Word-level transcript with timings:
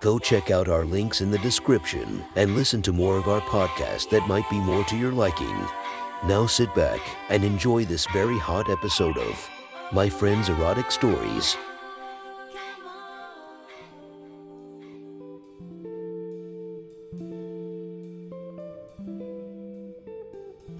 Go 0.00 0.18
check 0.18 0.50
out 0.50 0.68
our 0.68 0.86
links 0.86 1.20
in 1.20 1.30
the 1.30 1.36
description 1.38 2.24
and 2.34 2.54
listen 2.54 2.80
to 2.82 2.92
more 2.92 3.18
of 3.18 3.28
our 3.28 3.42
podcast 3.42 4.08
that 4.08 4.26
might 4.26 4.48
be 4.48 4.58
more 4.58 4.82
to 4.84 4.96
your 4.96 5.12
liking. 5.12 5.54
Now 6.24 6.46
sit 6.46 6.74
back 6.74 7.00
and 7.28 7.44
enjoy 7.44 7.84
this 7.84 8.06
very 8.06 8.38
hot 8.38 8.70
episode 8.70 9.18
of 9.18 9.50
My 9.92 10.08
Friend's 10.08 10.48
Erotic 10.48 10.90
Stories. 10.90 11.54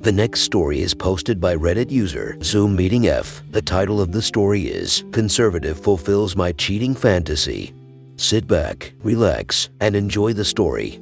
The 0.00 0.12
next 0.12 0.40
story 0.40 0.80
is 0.80 0.94
posted 0.94 1.38
by 1.38 1.56
Reddit 1.56 1.90
user 1.90 2.38
Zoom 2.42 2.74
Meeting 2.74 3.08
F. 3.08 3.42
The 3.50 3.60
title 3.60 4.00
of 4.00 4.12
the 4.12 4.22
story 4.22 4.62
is 4.62 5.04
Conservative 5.12 5.78
Fulfills 5.78 6.36
My 6.36 6.52
Cheating 6.52 6.94
Fantasy. 6.94 7.74
Sit 8.20 8.46
back, 8.46 8.92
relax, 9.02 9.70
and 9.80 9.96
enjoy 9.96 10.34
the 10.34 10.44
story. 10.44 11.00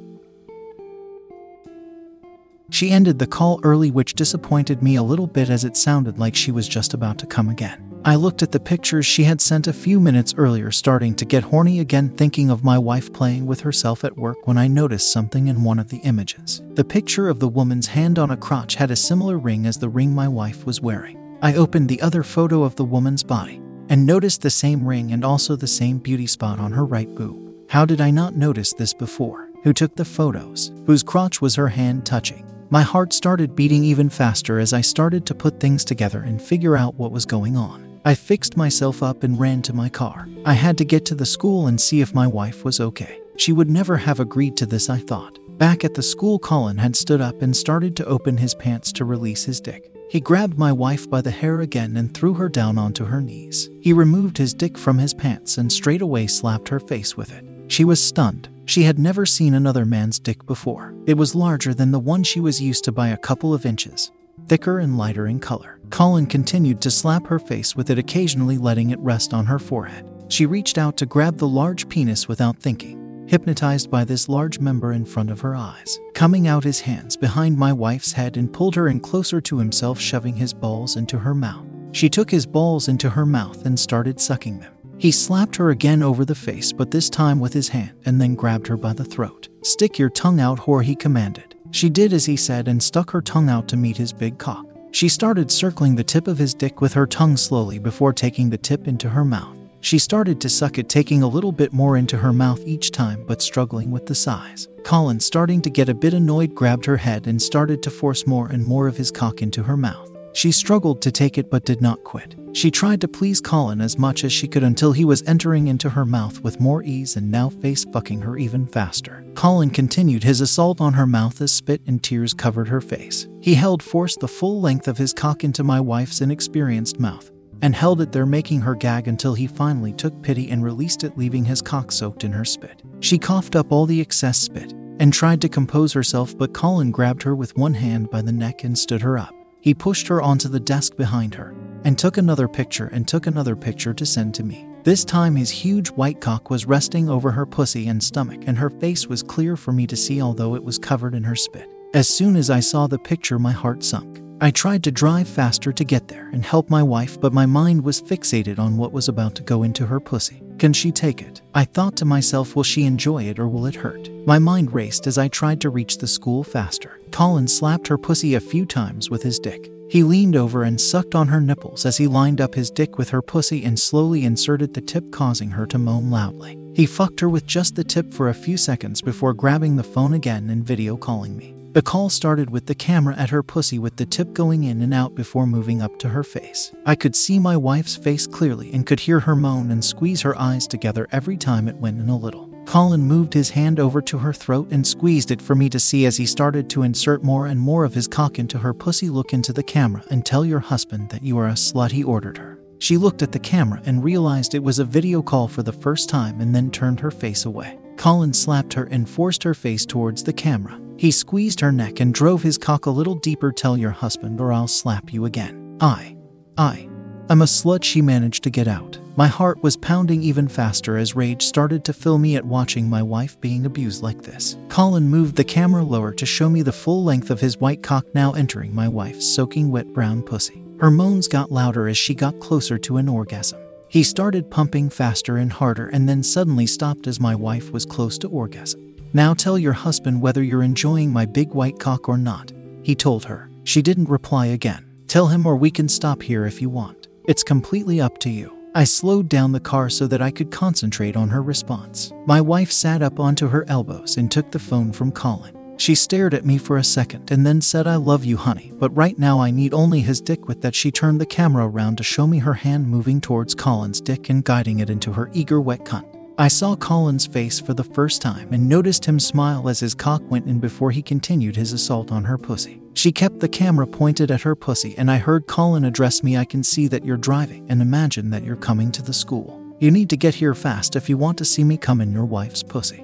She 2.69 2.91
ended 2.91 3.19
the 3.19 3.27
call 3.27 3.59
early, 3.63 3.91
which 3.91 4.13
disappointed 4.13 4.81
me 4.81 4.95
a 4.95 5.03
little 5.03 5.27
bit 5.27 5.49
as 5.49 5.65
it 5.65 5.75
sounded 5.75 6.17
like 6.17 6.33
she 6.33 6.53
was 6.53 6.65
just 6.65 6.93
about 6.93 7.17
to 7.17 7.25
come 7.25 7.49
again. 7.49 7.93
I 8.05 8.15
looked 8.15 8.41
at 8.41 8.53
the 8.53 8.59
pictures 8.59 9.05
she 9.05 9.25
had 9.25 9.41
sent 9.41 9.67
a 9.67 9.73
few 9.73 9.99
minutes 9.99 10.33
earlier, 10.37 10.71
starting 10.71 11.13
to 11.15 11.25
get 11.25 11.43
horny 11.43 11.81
again, 11.81 12.15
thinking 12.15 12.49
of 12.49 12.63
my 12.63 12.77
wife 12.77 13.11
playing 13.11 13.45
with 13.45 13.59
herself 13.59 14.05
at 14.05 14.17
work 14.17 14.47
when 14.47 14.57
I 14.57 14.69
noticed 14.69 15.11
something 15.11 15.49
in 15.49 15.65
one 15.65 15.77
of 15.77 15.89
the 15.89 15.97
images. 15.97 16.61
The 16.75 16.85
picture 16.85 17.27
of 17.27 17.41
the 17.41 17.49
woman's 17.49 17.87
hand 17.87 18.17
on 18.17 18.31
a 18.31 18.37
crotch 18.37 18.75
had 18.75 18.91
a 18.91 18.95
similar 18.95 19.37
ring 19.37 19.65
as 19.65 19.77
the 19.77 19.89
ring 19.89 20.15
my 20.15 20.29
wife 20.29 20.65
was 20.65 20.79
wearing. 20.79 21.17
I 21.41 21.55
opened 21.55 21.89
the 21.89 22.01
other 22.01 22.23
photo 22.23 22.63
of 22.63 22.77
the 22.77 22.85
woman's 22.85 23.23
body 23.23 23.61
and 23.89 24.05
noticed 24.05 24.41
the 24.41 24.49
same 24.49 24.87
ring 24.87 25.11
and 25.11 25.25
also 25.25 25.55
the 25.55 25.67
same 25.67 25.97
beauty 25.97 26.27
spot 26.27 26.59
on 26.59 26.71
her 26.71 26.85
right 26.85 27.13
boob. 27.15 27.53
How 27.69 27.85
did 27.85 27.99
I 27.99 28.11
not 28.11 28.35
notice 28.35 28.71
this 28.73 28.93
before? 28.93 29.49
Who 29.63 29.73
took 29.73 29.95
the 29.95 30.05
photos? 30.05 30.71
Whose 30.85 31.03
crotch 31.03 31.41
was 31.41 31.55
her 31.55 31.67
hand 31.67 32.05
touching? 32.05 32.45
My 32.69 32.83
heart 32.83 33.13
started 33.13 33.55
beating 33.55 33.83
even 33.83 34.09
faster 34.09 34.59
as 34.59 34.73
I 34.73 34.81
started 34.81 35.25
to 35.25 35.35
put 35.35 35.59
things 35.59 35.83
together 35.83 36.21
and 36.21 36.41
figure 36.41 36.77
out 36.77 36.95
what 36.95 37.11
was 37.11 37.25
going 37.25 37.57
on. 37.57 37.99
I 38.05 38.15
fixed 38.15 38.55
myself 38.55 39.03
up 39.03 39.23
and 39.23 39.39
ran 39.39 39.61
to 39.63 39.73
my 39.73 39.89
car. 39.89 40.29
I 40.45 40.53
had 40.53 40.77
to 40.77 40.85
get 40.85 41.03
to 41.07 41.15
the 41.15 41.25
school 41.25 41.67
and 41.67 41.81
see 41.81 41.99
if 41.99 42.13
my 42.13 42.27
wife 42.27 42.63
was 42.63 42.79
okay. 42.79 43.19
She 43.37 43.51
would 43.51 43.69
never 43.69 43.97
have 43.97 44.19
agreed 44.19 44.55
to 44.57 44.65
this, 44.65 44.89
I 44.89 44.99
thought. 44.99 45.39
Back 45.57 45.83
at 45.83 45.95
the 45.95 46.03
school, 46.03 46.39
Colin 46.39 46.77
had 46.77 46.95
stood 46.95 47.21
up 47.21 47.41
and 47.41 47.55
started 47.55 47.95
to 47.97 48.05
open 48.05 48.37
his 48.37 48.55
pants 48.55 48.91
to 48.93 49.03
release 49.03 49.43
his 49.43 49.59
dick. 49.59 49.91
He 50.09 50.19
grabbed 50.19 50.57
my 50.57 50.73
wife 50.73 51.07
by 51.07 51.21
the 51.21 51.29
hair 51.29 51.61
again 51.61 51.95
and 51.95 52.11
threw 52.11 52.33
her 52.33 52.49
down 52.49 52.79
onto 52.79 53.05
her 53.05 53.21
knees. 53.21 53.69
He 53.79 53.93
removed 53.93 54.39
his 54.39 54.55
dick 54.55 54.75
from 54.75 54.97
his 54.97 55.13
pants 55.13 55.59
and 55.59 55.71
straight 55.71 56.01
away 56.01 56.25
slapped 56.25 56.67
her 56.69 56.79
face 56.79 57.15
with 57.15 57.31
it. 57.31 57.45
She 57.67 57.85
was 57.85 58.03
stunned. 58.03 58.49
She 58.65 58.81
had 58.83 58.97
never 58.97 59.27
seen 59.27 59.53
another 59.53 59.85
man's 59.85 60.17
dick 60.17 60.43
before. 60.47 60.95
It 61.05 61.13
was 61.13 61.35
larger 61.35 61.75
than 61.75 61.91
the 61.91 61.99
one 61.99 62.23
she 62.23 62.39
was 62.39 62.59
used 62.59 62.85
to 62.85 62.91
by 62.91 63.09
a 63.09 63.17
couple 63.17 63.53
of 63.53 63.67
inches, 63.67 64.11
thicker 64.47 64.79
and 64.79 64.97
lighter 64.97 65.27
in 65.27 65.39
color. 65.39 65.79
Colin 65.91 66.25
continued 66.25 66.81
to 66.81 66.91
slap 66.91 67.27
her 67.27 67.37
face 67.37 67.75
with 67.75 67.91
it, 67.91 67.99
occasionally 67.99 68.57
letting 68.57 68.89
it 68.89 68.99
rest 68.99 69.31
on 69.31 69.45
her 69.45 69.59
forehead. 69.59 70.09
She 70.27 70.47
reached 70.47 70.79
out 70.79 70.97
to 70.97 71.05
grab 71.05 71.37
the 71.37 71.47
large 71.47 71.87
penis 71.87 72.27
without 72.27 72.57
thinking, 72.57 73.08
hypnotized 73.29 73.91
by 73.91 74.03
this 74.03 74.27
large 74.27 74.59
member 74.59 74.93
in 74.93 75.05
front 75.05 75.29
of 75.29 75.39
her 75.39 75.55
eyes. 75.55 75.99
Coming 76.15 76.47
out 76.47 76.63
his 76.63 76.81
hands 76.81 77.15
behind 77.15 77.55
my 77.55 77.71
wife's 77.71 78.11
head 78.11 78.37
and 78.37 78.51
pulled 78.51 78.75
her 78.75 78.87
in 78.87 78.99
closer 78.99 79.39
to 79.39 79.59
himself, 79.59 79.99
shoving 79.99 80.35
his 80.35 80.51
balls 80.51 80.95
into 80.95 81.19
her 81.19 81.35
mouth. 81.35 81.65
She 81.91 82.09
took 82.09 82.31
his 82.31 82.47
balls 82.47 82.87
into 82.87 83.09
her 83.11 83.27
mouth 83.27 83.65
and 83.67 83.79
started 83.79 84.19
sucking 84.19 84.59
them. 84.59 84.73
He 84.97 85.11
slapped 85.11 85.55
her 85.57 85.69
again 85.69 86.01
over 86.01 86.25
the 86.25 86.33
face, 86.33 86.71
but 86.71 86.89
this 86.89 87.09
time 87.09 87.39
with 87.39 87.53
his 87.53 87.69
hand, 87.69 87.93
and 88.05 88.19
then 88.19 88.33
grabbed 88.33 88.67
her 88.67 88.77
by 88.77 88.93
the 88.93 89.05
throat. 89.05 89.47
Stick 89.61 89.99
your 89.99 90.09
tongue 90.09 90.39
out, 90.39 90.59
whore, 90.59 90.83
he 90.83 90.95
commanded. 90.95 91.55
She 91.71 91.89
did 91.89 92.13
as 92.13 92.25
he 92.25 92.35
said 92.35 92.67
and 92.67 92.81
stuck 92.81 93.11
her 93.11 93.21
tongue 93.21 93.47
out 93.47 93.67
to 93.67 93.77
meet 93.77 93.97
his 93.97 94.11
big 94.11 94.39
cock. 94.39 94.65
She 94.91 95.07
started 95.07 95.51
circling 95.51 95.95
the 95.95 96.03
tip 96.03 96.27
of 96.27 96.39
his 96.39 96.55
dick 96.55 96.81
with 96.81 96.93
her 96.93 97.05
tongue 97.05 97.37
slowly 97.37 97.77
before 97.77 98.11
taking 98.11 98.49
the 98.49 98.57
tip 98.57 98.87
into 98.87 99.09
her 99.09 99.23
mouth. 99.23 99.58
She 99.81 99.97
started 99.97 100.41
to 100.41 100.49
suck 100.49 100.77
it, 100.77 100.89
taking 100.89 101.23
a 101.23 101.27
little 101.27 101.51
bit 101.51 101.71
more 101.71 101.95
into 101.95 102.17
her 102.17 102.33
mouth 102.33 102.61
each 102.65 102.91
time, 102.91 103.23
but 103.25 103.41
struggling 103.41 103.91
with 103.91 104.05
the 104.05 104.15
size. 104.15 104.67
Colin, 104.83 105.19
starting 105.19 105.61
to 105.61 105.69
get 105.69 105.89
a 105.89 105.93
bit 105.93 106.13
annoyed, 106.13 106.53
grabbed 106.53 106.85
her 106.85 106.97
head 106.97 107.27
and 107.27 107.41
started 107.41 107.81
to 107.83 107.89
force 107.89 108.27
more 108.27 108.47
and 108.47 108.65
more 108.65 108.87
of 108.87 108.97
his 108.97 109.11
cock 109.11 109.41
into 109.41 109.63
her 109.63 109.77
mouth. 109.77 110.09
She 110.33 110.51
struggled 110.51 111.01
to 111.01 111.11
take 111.11 111.37
it 111.37 111.49
but 111.49 111.65
did 111.65 111.81
not 111.81 112.03
quit. 112.03 112.35
She 112.53 112.71
tried 112.71 113.01
to 113.01 113.07
please 113.07 113.41
Colin 113.41 113.81
as 113.81 113.97
much 113.97 114.23
as 114.23 114.33
she 114.33 114.47
could 114.47 114.63
until 114.63 114.91
he 114.91 115.05
was 115.05 115.23
entering 115.27 115.67
into 115.67 115.89
her 115.89 116.05
mouth 116.05 116.41
with 116.41 116.59
more 116.59 116.83
ease 116.83 117.15
and 117.15 117.31
now 117.31 117.49
face 117.49 117.85
fucking 117.85 118.21
her 118.21 118.37
even 118.37 118.65
faster. 118.65 119.23
Colin 119.35 119.69
continued 119.69 120.23
his 120.23 120.41
assault 120.41 120.81
on 120.81 120.93
her 120.93 121.07
mouth 121.07 121.41
as 121.41 121.51
spit 121.51 121.81
and 121.87 122.03
tears 122.03 122.33
covered 122.33 122.67
her 122.67 122.81
face. 122.81 123.27
He 123.41 123.55
held 123.55 123.81
forced 123.81 124.19
the 124.19 124.27
full 124.27 124.61
length 124.61 124.87
of 124.87 124.97
his 124.97 125.13
cock 125.13 125.43
into 125.43 125.63
my 125.63 125.79
wife's 125.79 126.21
inexperienced 126.21 126.99
mouth 126.99 127.31
and 127.61 127.75
held 127.75 128.01
it 128.01 128.11
there, 128.11 128.25
making 128.25 128.61
her 128.61 128.75
gag 128.75 129.07
until 129.07 129.33
he 129.33 129.47
finally 129.47 129.93
took 129.93 130.21
pity 130.21 130.49
and 130.49 130.63
released 130.63 131.03
it, 131.03 131.17
leaving 131.17 131.45
his 131.45 131.61
cock 131.61 131.91
soaked 131.91 132.23
in 132.23 132.31
her 132.31 132.45
spit. 132.45 132.81
She 132.99 133.17
coughed 133.17 133.55
up 133.55 133.71
all 133.71 133.85
the 133.85 134.01
excess 134.01 134.37
spit 134.37 134.73
and 134.99 135.13
tried 135.13 135.41
to 135.41 135.49
compose 135.49 135.93
herself, 135.93 136.37
but 136.37 136.53
Colin 136.53 136.91
grabbed 136.91 137.23
her 137.23 137.35
with 137.35 137.57
one 137.57 137.73
hand 137.73 138.09
by 138.09 138.21
the 138.21 138.31
neck 138.31 138.63
and 138.63 138.77
stood 138.77 139.01
her 139.01 139.17
up. 139.17 139.33
He 139.61 139.73
pushed 139.73 140.07
her 140.07 140.21
onto 140.21 140.47
the 140.47 140.59
desk 140.59 140.95
behind 140.95 141.35
her 141.35 141.55
and 141.83 141.97
took 141.97 142.17
another 142.17 142.47
picture 142.47 142.87
and 142.87 143.07
took 143.07 143.27
another 143.27 143.55
picture 143.55 143.93
to 143.93 144.05
send 144.05 144.33
to 144.35 144.43
me. 144.43 144.65
This 144.83 145.03
time, 145.03 145.35
his 145.35 145.49
huge 145.49 145.89
white 145.89 146.21
cock 146.21 146.49
was 146.49 146.65
resting 146.65 147.09
over 147.09 147.31
her 147.31 147.45
pussy 147.45 147.87
and 147.87 148.01
stomach, 148.01 148.43
and 148.47 148.57
her 148.57 148.69
face 148.69 149.07
was 149.07 149.21
clear 149.21 149.57
for 149.57 149.73
me 149.73 149.85
to 149.87 149.95
see, 149.97 150.21
although 150.21 150.55
it 150.55 150.63
was 150.63 150.77
covered 150.77 151.13
in 151.13 151.23
her 151.23 151.35
spit. 151.35 151.69
As 151.93 152.07
soon 152.07 152.35
as 152.35 152.49
I 152.49 152.61
saw 152.61 152.87
the 152.87 152.99
picture, 152.99 153.39
my 153.39 153.51
heart 153.51 153.83
sunk. 153.83 154.21
I 154.41 154.51
tried 154.51 154.85
to 154.85 154.91
drive 154.91 155.27
faster 155.27 155.73
to 155.73 155.83
get 155.83 156.07
there 156.07 156.29
and 156.31 156.45
help 156.45 156.69
my 156.69 156.81
wife, 156.81 157.19
but 157.19 157.33
my 157.33 157.45
mind 157.45 157.83
was 157.83 158.01
fixated 158.01 158.57
on 158.57 158.77
what 158.77 158.93
was 158.93 159.09
about 159.09 159.35
to 159.35 159.43
go 159.43 159.63
into 159.63 159.85
her 159.85 159.99
pussy. 159.99 160.41
Can 160.57 160.71
she 160.71 160.93
take 160.93 161.21
it? 161.21 161.41
I 161.53 161.65
thought 161.65 161.97
to 161.97 162.05
myself, 162.05 162.55
will 162.55 162.63
she 162.63 162.85
enjoy 162.85 163.23
it 163.23 163.37
or 163.37 163.49
will 163.49 163.65
it 163.65 163.75
hurt? 163.75 164.09
My 164.25 164.39
mind 164.39 164.73
raced 164.73 165.07
as 165.07 165.17
I 165.17 165.27
tried 165.27 165.59
to 165.61 165.69
reach 165.69 165.97
the 165.97 166.07
school 166.07 166.45
faster. 166.45 167.01
Colin 167.11 167.49
slapped 167.49 167.87
her 167.87 167.97
pussy 167.97 168.35
a 168.35 168.39
few 168.39 168.65
times 168.65 169.09
with 169.09 169.23
his 169.23 169.39
dick. 169.39 169.69
He 169.89 170.03
leaned 170.03 170.37
over 170.37 170.63
and 170.63 170.79
sucked 170.79 171.15
on 171.15 171.27
her 171.27 171.41
nipples 171.41 171.85
as 171.85 171.97
he 171.97 172.07
lined 172.07 172.39
up 172.39 172.55
his 172.55 172.71
dick 172.71 172.97
with 172.97 173.09
her 173.09 173.21
pussy 173.21 173.65
and 173.65 173.77
slowly 173.77 174.23
inserted 174.23 174.73
the 174.73 174.81
tip, 174.81 175.11
causing 175.11 175.49
her 175.49 175.65
to 175.67 175.77
moan 175.77 176.11
loudly. 176.11 176.57
He 176.73 176.85
fucked 176.85 177.19
her 177.19 177.29
with 177.29 177.45
just 177.45 177.75
the 177.75 177.83
tip 177.83 178.13
for 178.13 178.29
a 178.29 178.33
few 178.33 178.55
seconds 178.55 179.01
before 179.01 179.33
grabbing 179.33 179.75
the 179.75 179.83
phone 179.83 180.13
again 180.13 180.49
and 180.49 180.63
video 180.63 180.95
calling 180.95 181.35
me. 181.35 181.58
The 181.71 181.83
call 181.83 182.09
started 182.09 182.49
with 182.49 182.65
the 182.65 182.73
camera 182.73 183.15
at 183.15 183.29
her 183.29 183.43
pussy 183.43 183.77
with 183.77 183.95
the 183.95 184.05
tip 184.05 184.33
going 184.33 184.63
in 184.63 184.81
and 184.81 184.91
out 184.91 185.13
before 185.13 185.45
moving 185.45 185.83
up 185.83 185.99
to 185.99 186.09
her 186.09 186.23
face. 186.23 186.71
I 186.83 186.95
could 186.95 187.15
see 187.15 187.37
my 187.37 187.55
wife's 187.55 187.95
face 187.95 188.25
clearly 188.25 188.73
and 188.73 188.87
could 188.87 188.99
hear 188.99 189.19
her 189.19 189.35
moan 189.35 189.69
and 189.69 189.85
squeeze 189.85 190.21
her 190.21 190.35
eyes 190.39 190.65
together 190.65 191.07
every 191.11 191.37
time 191.37 191.67
it 191.67 191.75
went 191.75 191.99
in 191.99 192.09
a 192.09 192.17
little. 192.17 192.49
Colin 192.65 193.01
moved 193.01 193.35
his 193.35 193.51
hand 193.51 193.79
over 193.79 194.01
to 194.01 194.17
her 194.17 194.33
throat 194.33 194.67
and 194.71 194.85
squeezed 194.85 195.29
it 195.29 195.43
for 195.43 195.53
me 195.53 195.69
to 195.69 195.79
see 195.79 196.07
as 196.07 196.17
he 196.17 196.25
started 196.25 196.71
to 196.71 196.81
insert 196.81 197.23
more 197.23 197.45
and 197.45 197.59
more 197.59 197.85
of 197.85 197.93
his 197.93 198.07
cock 198.07 198.39
into 198.39 198.57
her 198.57 198.73
pussy. 198.73 199.07
Look 199.07 199.31
into 199.31 199.53
the 199.53 199.61
camera 199.61 200.03
and 200.09 200.25
tell 200.25 200.43
your 200.43 200.59
husband 200.59 201.09
that 201.09 201.23
you 201.23 201.37
are 201.37 201.49
a 201.49 201.53
slut, 201.53 201.91
he 201.91 202.03
ordered 202.03 202.39
her. 202.39 202.59
She 202.79 202.97
looked 202.97 203.21
at 203.21 203.31
the 203.31 203.37
camera 203.37 203.79
and 203.85 204.03
realized 204.03 204.55
it 204.55 204.63
was 204.63 204.79
a 204.79 204.85
video 204.85 205.21
call 205.21 205.47
for 205.47 205.61
the 205.61 205.71
first 205.71 206.09
time 206.09 206.41
and 206.41 206.55
then 206.55 206.71
turned 206.71 206.99
her 206.99 207.11
face 207.11 207.45
away. 207.45 207.77
Colin 207.95 208.33
slapped 208.33 208.73
her 208.73 208.85
and 208.85 209.07
forced 209.07 209.43
her 209.43 209.53
face 209.53 209.85
towards 209.85 210.23
the 210.23 210.33
camera. 210.33 210.79
He 210.99 211.11
squeezed 211.11 211.61
her 211.61 211.71
neck 211.71 212.01
and 212.01 212.13
drove 212.13 212.43
his 212.43 212.57
cock 212.57 212.85
a 212.85 212.89
little 212.89 213.15
deeper. 213.15 213.53
Tell 213.53 213.77
your 213.77 213.91
husband 213.91 214.41
or 214.41 214.51
I'll 214.51 214.67
slap 214.67 215.13
you 215.13 215.23
again. 215.23 215.77
I, 215.79 216.17
I, 216.57 216.89
I'm 217.29 217.41
a 217.41 217.45
slut, 217.45 217.85
she 217.85 218.01
managed 218.01 218.43
to 218.43 218.49
get 218.49 218.67
out. 218.67 218.99
My 219.15 219.27
heart 219.27 219.63
was 219.63 219.77
pounding 219.77 220.21
even 220.21 220.49
faster 220.49 220.97
as 220.97 221.15
rage 221.15 221.41
started 221.41 221.85
to 221.85 221.93
fill 221.93 222.17
me 222.17 222.35
at 222.35 222.43
watching 222.43 222.89
my 222.89 223.01
wife 223.01 223.39
being 223.39 223.65
abused 223.65 224.03
like 224.03 224.23
this. 224.23 224.57
Colin 224.67 225.07
moved 225.07 225.37
the 225.37 225.43
camera 225.45 225.83
lower 225.83 226.11
to 226.11 226.25
show 226.25 226.49
me 226.49 226.63
the 226.63 226.73
full 226.73 227.01
length 227.01 227.29
of 227.29 227.39
his 227.39 227.57
white 227.61 227.81
cock 227.81 228.05
now 228.13 228.33
entering 228.33 228.75
my 228.75 228.89
wife's 228.89 229.25
soaking 229.25 229.71
wet 229.71 229.93
brown 229.93 230.21
pussy. 230.21 230.61
Her 230.81 230.91
moans 230.91 231.29
got 231.29 231.49
louder 231.49 231.87
as 231.87 231.97
she 231.97 232.13
got 232.13 232.41
closer 232.41 232.77
to 232.79 232.97
an 232.97 233.07
orgasm. 233.07 233.61
He 233.87 234.03
started 234.03 234.51
pumping 234.51 234.89
faster 234.89 235.37
and 235.37 235.53
harder 235.53 235.87
and 235.87 236.09
then 236.09 236.23
suddenly 236.23 236.67
stopped 236.67 237.07
as 237.07 237.21
my 237.21 237.35
wife 237.35 237.71
was 237.71 237.85
close 237.85 238.17
to 238.17 238.27
orgasm. 238.27 238.89
Now 239.11 239.33
tell 239.33 239.57
your 239.57 239.73
husband 239.73 240.21
whether 240.21 240.43
you're 240.43 240.61
enjoying 240.61 241.11
my 241.11 241.25
big 241.25 241.49
white 241.49 241.79
cock 241.79 242.07
or 242.07 242.17
not. 242.17 242.51
He 242.83 242.93
told 242.93 243.25
her. 243.25 243.49
She 243.63 243.81
didn't 243.81 244.09
reply 244.09 244.47
again. 244.47 244.85
Tell 245.07 245.27
him 245.27 245.47
or 245.47 245.55
we 245.55 245.71
can 245.71 245.87
stop 245.87 246.21
here 246.21 246.45
if 246.45 246.61
you 246.61 246.69
want. 246.69 247.07
It's 247.25 247.43
completely 247.43 247.99
up 247.99 248.19
to 248.19 248.29
you. 248.29 248.55
I 248.75 248.83
slowed 248.83 249.27
down 249.27 249.51
the 249.51 249.59
car 249.59 249.89
so 249.89 250.05
that 250.05 250.21
I 250.21 250.29
could 250.29 250.51
concentrate 250.51 251.15
on 251.15 251.29
her 251.29 251.41
response. 251.41 252.13
My 252.27 252.39
wife 252.39 252.71
sat 252.71 253.01
up 253.01 253.19
onto 253.19 253.47
her 253.47 253.65
elbows 253.67 254.17
and 254.17 254.31
took 254.31 254.51
the 254.51 254.59
phone 254.59 254.91
from 254.91 255.11
Colin. 255.11 255.55
She 255.77 255.95
stared 255.95 256.35
at 256.35 256.45
me 256.45 256.59
for 256.59 256.77
a 256.77 256.83
second 256.83 257.31
and 257.31 257.43
then 257.43 257.61
said, 257.61 257.87
I 257.87 257.95
love 257.95 258.25
you, 258.25 258.37
honey, 258.37 258.71
but 258.75 258.95
right 258.95 259.17
now 259.17 259.39
I 259.39 259.49
need 259.49 259.73
only 259.73 260.01
his 260.01 260.21
dick. 260.21 260.47
With 260.47 260.61
that, 260.61 260.75
she 260.75 260.91
turned 260.91 261.19
the 261.19 261.25
camera 261.25 261.67
around 261.67 261.95
to 261.97 262.03
show 262.03 262.27
me 262.27 262.37
her 262.39 262.53
hand 262.53 262.87
moving 262.87 263.21
towards 263.21 263.55
Colin's 263.55 264.01
dick 264.01 264.29
and 264.29 264.43
guiding 264.43 264.81
it 264.81 264.89
into 264.91 265.13
her 265.13 265.31
eager 265.33 265.59
wet 265.59 265.85
cunt. 265.85 266.18
I 266.39 266.47
saw 266.47 266.73
Colin's 266.77 267.27
face 267.27 267.59
for 267.59 267.73
the 267.73 267.83
first 267.83 268.21
time 268.21 268.53
and 268.53 268.69
noticed 268.69 269.03
him 269.03 269.19
smile 269.19 269.67
as 269.67 269.81
his 269.81 269.93
cock 269.93 270.21
went 270.31 270.47
in 270.47 270.59
before 270.59 270.89
he 270.89 271.01
continued 271.01 271.57
his 271.57 271.73
assault 271.73 272.13
on 272.13 272.23
her 272.23 272.37
pussy. 272.37 272.79
She 272.93 273.11
kept 273.11 273.41
the 273.41 273.49
camera 273.49 273.85
pointed 273.85 274.31
at 274.31 274.43
her 274.43 274.55
pussy, 274.55 274.95
and 274.97 275.11
I 275.11 275.17
heard 275.17 275.47
Colin 275.47 275.83
address 275.83 276.23
me 276.23 276.37
I 276.37 276.45
can 276.45 276.63
see 276.63 276.87
that 276.87 277.03
you're 277.03 277.17
driving 277.17 277.69
and 277.69 277.81
imagine 277.81 278.29
that 278.29 278.45
you're 278.45 278.55
coming 278.55 278.89
to 278.93 279.01
the 279.01 279.11
school. 279.11 279.61
You 279.81 279.91
need 279.91 280.09
to 280.11 280.15
get 280.15 280.33
here 280.33 280.55
fast 280.55 280.95
if 280.95 281.09
you 281.09 281.17
want 281.17 281.37
to 281.39 281.45
see 281.45 281.65
me 281.65 281.75
come 281.75 281.99
in 281.99 282.13
your 282.13 282.23
wife's 282.23 282.63
pussy. 282.63 283.03